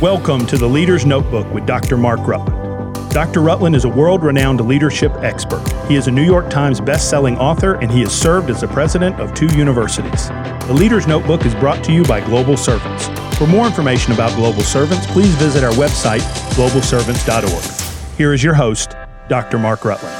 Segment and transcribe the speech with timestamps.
[0.00, 1.98] Welcome to the Leader's Notebook with Dr.
[1.98, 3.10] Mark Rutland.
[3.10, 3.42] Dr.
[3.42, 5.62] Rutland is a world renowned leadership expert.
[5.88, 9.20] He is a New York Times best-selling author and he has served as the president
[9.20, 10.28] of two universities.
[10.66, 13.08] The Leader's Notebook is brought to you by Global Servants.
[13.36, 16.22] For more information about Global Servants, please visit our website,
[16.54, 18.16] globalservants.org.
[18.16, 18.96] Here is your host,
[19.28, 19.58] Dr.
[19.58, 20.16] Mark Rutland.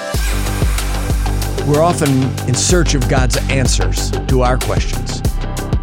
[1.67, 5.23] We're often in search of God's answers to our questions.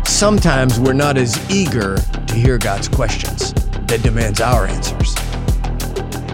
[0.07, 3.55] Sometimes we're not as eager to hear God's questions
[3.87, 5.15] that demands our answers.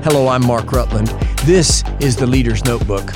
[0.04, 1.08] Hello, I'm Mark Rutland.
[1.46, 3.14] This is the Leader's Notebook.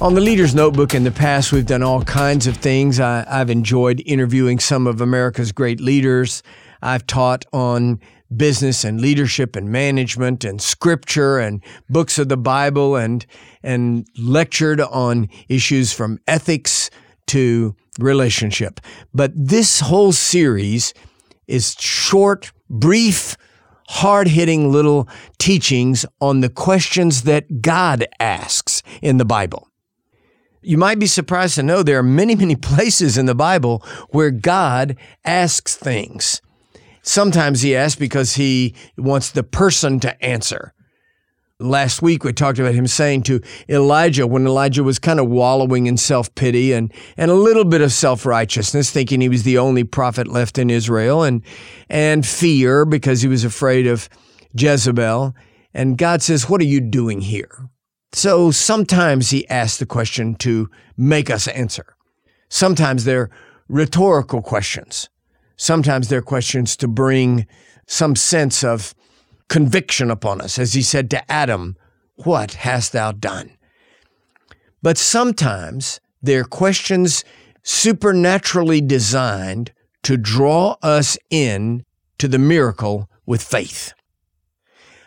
[0.00, 2.98] On the Leader's Notebook in the past, we've done all kinds of things.
[2.98, 6.42] I, have enjoyed interviewing some of America's great leaders.
[6.82, 8.00] I've taught on
[8.36, 13.24] business and leadership and management and scripture and books of the Bible and
[13.62, 16.90] and lectured on issues from ethics
[17.28, 18.80] to relationship.
[19.14, 20.92] But this whole series
[21.46, 23.36] is short, brief,
[23.88, 25.08] hard hitting little
[25.38, 29.68] teachings on the questions that God asks in the Bible.
[30.62, 34.30] You might be surprised to know there are many, many places in the Bible where
[34.30, 36.40] God asks things.
[37.02, 40.72] Sometimes he asks because he wants the person to answer.
[41.62, 45.86] Last week we talked about him saying to Elijah when Elijah was kind of wallowing
[45.86, 50.28] in self-pity and and a little bit of self-righteousness thinking he was the only prophet
[50.28, 51.42] left in Israel and
[51.88, 54.08] and fear because he was afraid of
[54.54, 55.34] Jezebel
[55.72, 57.68] and God says what are you doing here?
[58.12, 61.96] So sometimes he asks the question to make us answer.
[62.48, 63.30] Sometimes they're
[63.68, 65.08] rhetorical questions.
[65.56, 67.46] Sometimes they're questions to bring
[67.86, 68.94] some sense of
[69.48, 71.76] conviction upon us, as he said to Adam,
[72.16, 73.56] What hast thou done?
[74.82, 77.24] But sometimes they're questions
[77.62, 79.72] supernaturally designed
[80.02, 81.84] to draw us in
[82.18, 83.92] to the miracle with faith.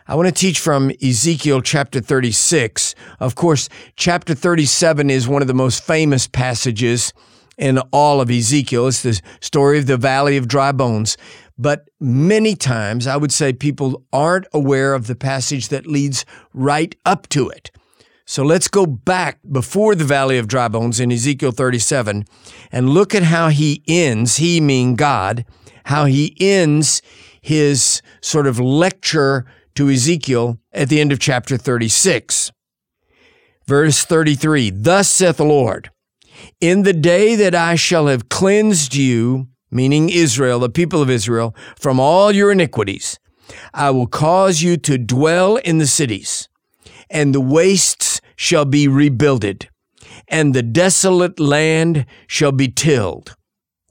[0.07, 2.93] I want to teach from Ezekiel chapter 36.
[3.19, 7.11] Of course, chapter 37 is one of the most famous passages
[7.57, 8.87] in all of Ezekiel.
[8.87, 11.17] It's the story of the valley of dry bones.
[11.57, 16.95] But many times, I would say people aren't aware of the passage that leads right
[17.05, 17.71] up to it.
[18.25, 22.25] So let's go back before the Valley of Dry Bones in Ezekiel 37
[22.71, 25.45] and look at how he ends, he mean God,
[25.85, 27.01] how he ends
[27.39, 29.45] his sort of lecture
[29.75, 32.51] to Ezekiel at the end of chapter 36.
[33.67, 35.91] Verse 33 Thus saith the Lord,
[36.59, 41.53] In the day that I shall have cleansed you meaning Israel, the people of Israel,
[41.77, 43.19] from all your iniquities.
[43.73, 46.47] I will cause you to dwell in the cities,
[47.09, 49.69] and the wastes shall be rebuilded,
[50.29, 53.35] and the desolate land shall be tilled.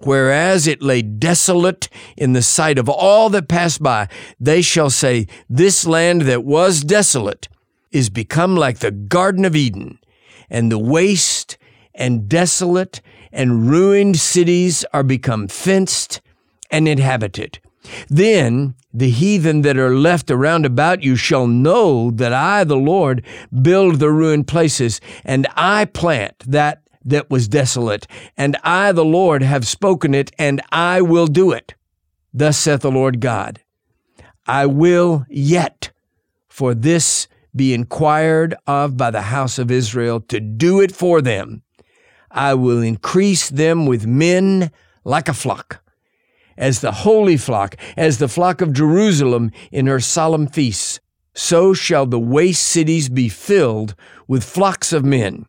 [0.00, 4.08] Whereas it lay desolate in the sight of all that passed by,
[4.40, 7.48] they shall say, This land that was desolate
[7.92, 9.98] is become like the Garden of Eden,
[10.50, 11.56] and the waste
[11.94, 13.00] and desolate
[13.34, 16.22] and ruined cities are become fenced
[16.70, 17.58] and inhabited.
[18.08, 23.22] Then the heathen that are left around about you shall know that I, the Lord,
[23.60, 28.06] build the ruined places, and I plant that that was desolate,
[28.36, 31.74] and I, the Lord, have spoken it, and I will do it.
[32.32, 33.60] Thus saith the Lord God
[34.46, 35.90] I will yet
[36.48, 41.63] for this be inquired of by the house of Israel to do it for them
[42.34, 44.72] I will increase them with men
[45.04, 45.84] like a flock,
[46.58, 50.98] as the holy flock, as the flock of Jerusalem in her solemn feasts.
[51.32, 53.94] So shall the waste cities be filled
[54.26, 55.46] with flocks of men,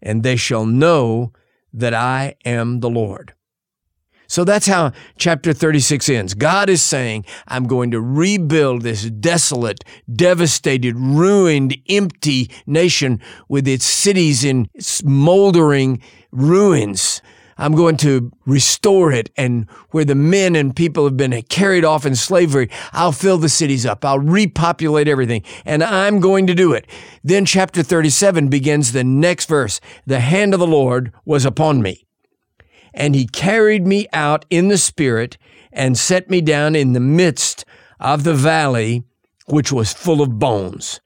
[0.00, 1.32] and they shall know
[1.72, 3.34] that I am the Lord.
[4.32, 6.32] So that's how chapter 36 ends.
[6.32, 13.84] God is saying, I'm going to rebuild this desolate, devastated, ruined, empty nation with its
[13.84, 16.00] cities in smoldering
[16.30, 17.20] ruins.
[17.58, 19.28] I'm going to restore it.
[19.36, 23.50] And where the men and people have been carried off in slavery, I'll fill the
[23.50, 24.02] cities up.
[24.02, 25.42] I'll repopulate everything.
[25.66, 26.86] And I'm going to do it.
[27.22, 29.78] Then chapter 37 begins the next verse.
[30.06, 32.06] The hand of the Lord was upon me
[32.94, 35.38] and he carried me out in the spirit
[35.72, 37.64] and set me down in the midst
[37.98, 39.04] of the valley,
[39.46, 41.00] which was full of bones.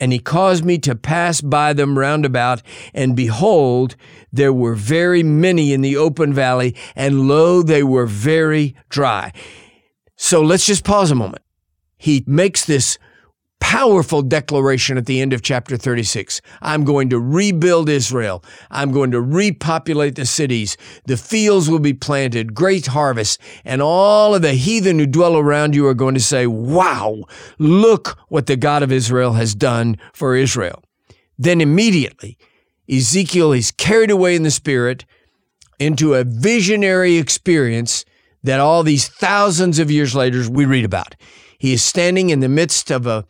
[0.00, 2.62] And he caused me to pass by them round about,
[2.94, 3.96] and behold,
[4.32, 9.32] there were very many in the open valley, and lo, they were very dry.
[10.14, 11.42] So let's just pause a moment.
[11.96, 12.96] He makes this
[13.60, 16.40] powerful declaration at the end of chapter 36.
[16.62, 18.42] I'm going to rebuild Israel.
[18.70, 20.76] I'm going to repopulate the cities.
[21.06, 25.74] The fields will be planted, great harvest, and all of the heathen who dwell around
[25.74, 27.22] you are going to say, wow,
[27.58, 30.82] look what the God of Israel has done for Israel.
[31.38, 32.38] Then immediately,
[32.90, 35.04] Ezekiel is carried away in the spirit
[35.78, 38.04] into a visionary experience
[38.42, 41.14] that all these thousands of years later we read about.
[41.58, 43.24] He is standing in the midst of a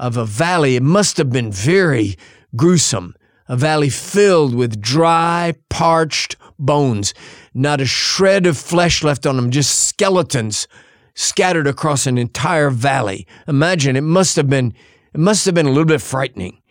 [0.00, 0.74] of a valley.
[0.74, 2.16] It must have been very
[2.56, 3.14] gruesome.
[3.48, 7.14] A valley filled with dry, parched bones.
[7.54, 10.66] Not a shred of flesh left on them, just skeletons
[11.14, 13.26] scattered across an entire valley.
[13.46, 14.72] Imagine it must have been
[15.12, 16.62] it must have been a little bit frightening.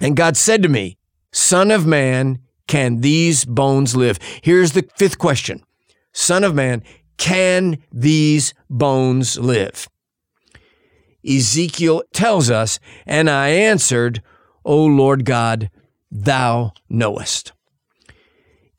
[0.00, 0.98] And God said to me,
[1.32, 4.18] Son of man, can these bones live?
[4.42, 5.62] Here's the fifth question.
[6.12, 6.82] Son of man,
[7.16, 9.88] can these bones live?
[11.26, 14.22] Ezekiel tells us, and I answered,
[14.64, 15.70] O Lord God,
[16.10, 17.52] thou knowest.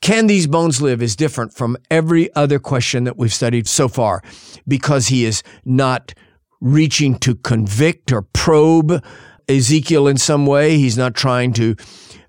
[0.02, 4.22] Can these bones live is different from every other question that we've studied so far
[4.68, 6.14] because he is not
[6.62, 9.04] reaching to convict or probe
[9.50, 10.78] Ezekiel in some way.
[10.78, 11.76] He's not trying to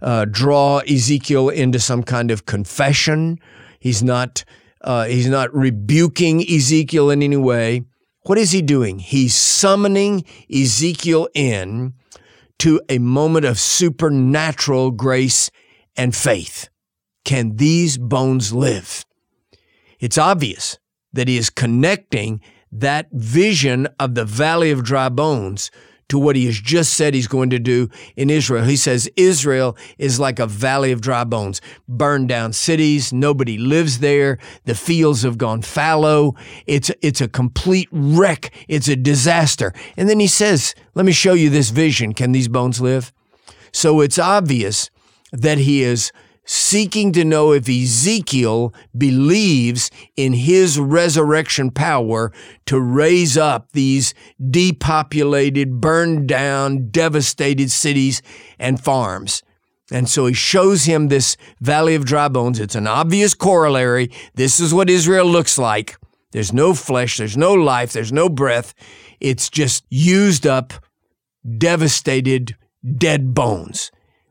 [0.00, 3.38] uh, draw Ezekiel into some kind of confession.
[3.80, 4.44] He's not
[4.80, 7.82] uh, he's not rebuking Ezekiel in any way.
[8.28, 8.98] What is he doing?
[8.98, 10.22] He's summoning
[10.54, 11.94] Ezekiel in
[12.58, 15.50] to a moment of supernatural grace
[15.96, 16.68] and faith.
[17.24, 19.06] Can these bones live?
[19.98, 20.78] It's obvious
[21.10, 25.70] that he is connecting that vision of the valley of dry bones
[26.08, 28.64] to what he has just said he's going to do in Israel.
[28.64, 33.98] He says Israel is like a valley of dry bones, burned down cities, nobody lives
[33.98, 36.34] there, the fields have gone fallow.
[36.66, 38.52] It's it's a complete wreck.
[38.68, 39.72] It's a disaster.
[39.96, 42.14] And then he says, "Let me show you this vision.
[42.14, 43.12] Can these bones live?"
[43.72, 44.90] So it's obvious
[45.32, 46.10] that he is
[46.48, 52.32] seeking to know if Ezekiel believes in his resurrection power
[52.64, 54.14] to raise up these
[54.50, 58.22] depopulated, burned down, devastated cities
[58.58, 59.42] and farms.
[59.92, 62.58] And so he shows him this valley of dry bones.
[62.60, 64.10] It's an obvious corollary.
[64.34, 65.96] This is what Israel looks like.
[66.32, 68.72] There's no flesh, there's no life, there's no breath.
[69.20, 70.72] It's just used up,
[71.58, 72.56] devastated,
[72.96, 73.90] dead bones.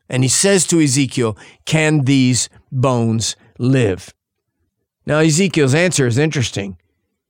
[0.10, 4.14] And he says to Ezekiel, Can these bones live?
[5.06, 6.78] Now, Ezekiel's answer is interesting.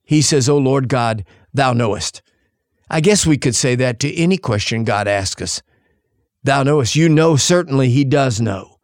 [0.04, 2.22] He says, O Lord God, thou knowest.
[2.90, 5.62] I guess we could say that to any question God asks us.
[6.42, 6.96] Thou knowest.
[6.96, 8.78] You know, certainly he does know.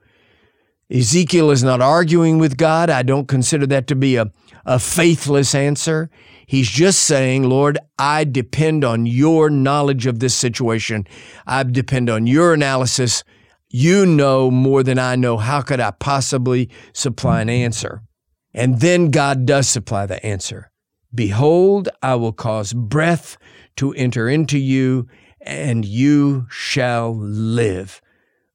[0.90, 2.90] Ezekiel is not arguing with God.
[2.90, 4.30] I don't consider that to be a,
[4.66, 6.10] a faithless answer.
[6.46, 11.06] He's just saying, Lord, I depend on your knowledge of this situation.
[11.46, 13.24] I depend on your analysis.
[13.76, 15.36] You know more than I know.
[15.36, 18.02] How could I possibly supply an answer?
[18.54, 20.70] And then God does supply the answer.
[21.12, 23.36] Behold, I will cause breath
[23.74, 25.08] to enter into you,
[25.40, 28.00] and you shall live.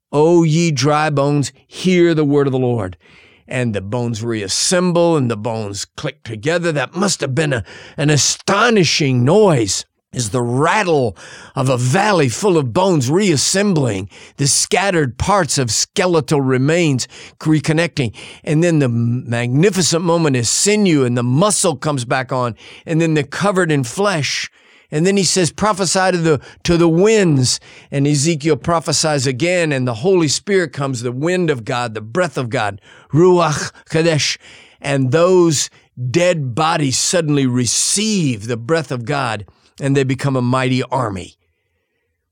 [0.10, 2.98] O ye dry bones, hear the word of the Lord.
[3.46, 6.72] And the bones reassemble and the bones click together.
[6.72, 7.66] That must have been a,
[7.98, 11.16] an astonishing noise is the rattle
[11.56, 17.08] of a valley full of bones reassembling, the scattered parts of skeletal remains
[17.40, 18.16] reconnecting.
[18.44, 22.56] And then the magnificent moment is sinew and the muscle comes back on,
[22.88, 24.50] and then they're covered in flesh.
[24.92, 27.60] And then he says, prophesy to the, to the winds.
[27.92, 32.40] And Ezekiel prophesies again, and the Holy Spirit comes, the wind of God, the breath
[32.40, 32.82] of God,
[33.14, 34.40] Ruach Kadesh.
[34.82, 35.70] And those
[36.10, 39.46] dead bodies suddenly receive the breath of God
[39.80, 41.36] and they become a mighty army.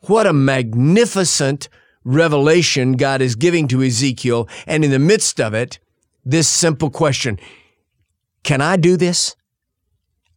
[0.01, 1.70] What a magnificent
[2.04, 4.48] revelation God is giving to Ezekiel.
[4.66, 5.80] And in the midst of it,
[6.24, 7.39] this simple question
[8.44, 9.36] Can I do this?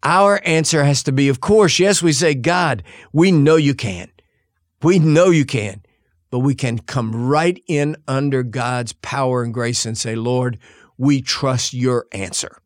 [0.03, 4.11] Our answer has to be, of course, yes, we say, God, we know you can.
[4.83, 5.83] We know you can.
[6.31, 10.59] But we can come right in under God's power and grace and say, Lord,
[10.97, 12.63] we trust your answer.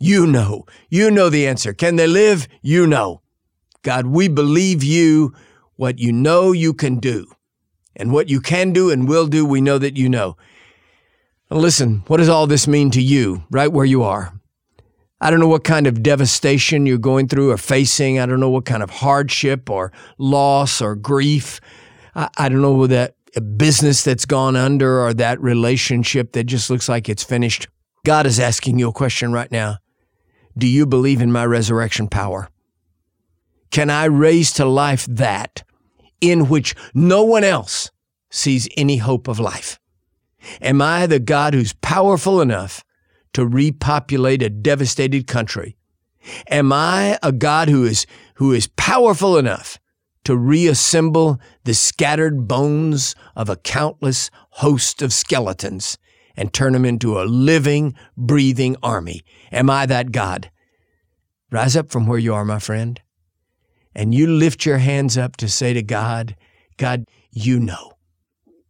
[0.00, 1.72] You know, you know the answer.
[1.72, 2.48] Can they live?
[2.62, 3.22] You know.
[3.82, 5.34] God, we believe you
[5.76, 7.26] what you know you can do.
[7.96, 10.36] And what you can do and will do, we know that you know.
[11.50, 14.32] Now listen, what does all this mean to you right where you are?
[15.20, 18.18] I don't know what kind of devastation you're going through or facing.
[18.18, 21.60] I don't know what kind of hardship or loss or grief.
[22.14, 23.14] I, I don't know that
[23.56, 27.68] business that's gone under or that relationship that just looks like it's finished.
[28.04, 29.78] God is asking you a question right now.
[30.58, 32.48] Do you believe in my resurrection power?
[33.72, 35.64] Can I raise to life that
[36.20, 37.90] in which no one else
[38.30, 39.80] sees any hope of life?
[40.60, 42.84] Am I the God who's powerful enough
[43.32, 45.76] to repopulate a devastated country?
[46.48, 49.78] Am I a God who is, who is powerful enough
[50.24, 55.96] to reassemble the scattered bones of a countless host of skeletons
[56.36, 59.22] and turn them into a living, breathing army?
[59.50, 60.50] Am I that God?
[61.50, 63.00] Rise up from where you are, my friend,
[63.94, 66.36] and you lift your hands up to say to God,
[66.76, 67.92] God, you know.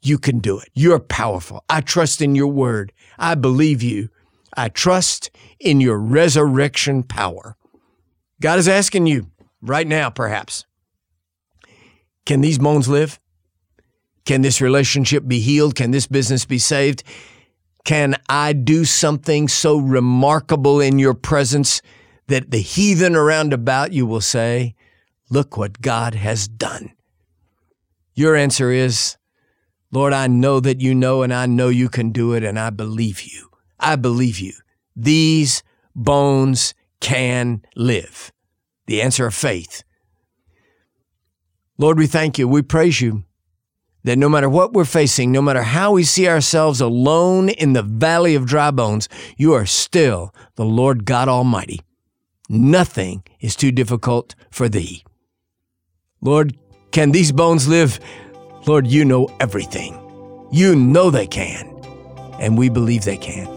[0.04, 0.68] You can do it.
[0.74, 1.64] You're powerful.
[1.68, 2.92] I trust in your word.
[3.18, 4.08] I believe you.
[4.56, 7.56] I trust in your resurrection power.
[8.40, 10.66] God is asking you right now, perhaps,
[12.26, 13.20] can these bones live?
[14.24, 15.76] Can this relationship be healed?
[15.76, 17.04] Can this business be saved?
[17.84, 21.80] Can I do something so remarkable in your presence
[22.28, 24.74] that the heathen around about you will say,
[25.32, 26.92] Look what God has done?
[28.12, 29.16] Your answer is,
[29.90, 32.68] Lord, I know that you know, and I know you can do it, and I
[32.68, 33.48] believe you.
[33.80, 34.52] I believe you.
[34.94, 35.62] These
[35.94, 38.30] bones can live.
[38.84, 39.84] The answer of faith.
[41.78, 42.46] Lord, we thank you.
[42.46, 43.24] We praise you
[44.04, 47.82] that no matter what we're facing, no matter how we see ourselves alone in the
[47.82, 49.08] valley of dry bones,
[49.38, 51.80] you are still the Lord God Almighty.
[52.50, 55.02] Nothing is too difficult for thee.
[56.24, 56.56] Lord,
[56.92, 57.98] can these bones live?
[58.64, 59.98] Lord, you know everything.
[60.52, 61.66] You know they can,
[62.38, 63.48] and we believe they can.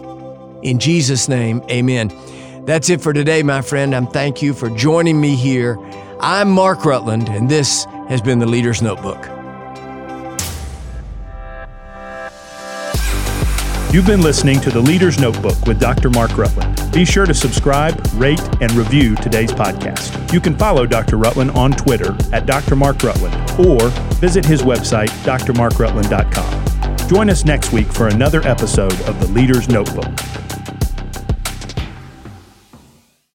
[0.64, 2.12] In Jesus' name, amen.
[2.66, 3.96] That's it for today, my friend.
[3.96, 5.78] I'm thank you for joining me here.
[6.20, 9.24] I'm Mark Rutland, and this has been the Leader's Notebook.
[13.94, 16.10] You've been listening to the Leader's Notebook with Dr.
[16.10, 16.85] Mark Rutland.
[16.96, 20.32] Be sure to subscribe, rate, and review today's podcast.
[20.32, 21.18] You can follow Dr.
[21.18, 22.78] Rutland on Twitter at Dr.
[22.78, 27.10] Mark Rutland or visit his website, drmarkrutland.com.
[27.10, 30.45] Join us next week for another episode of the Leader's Notebook.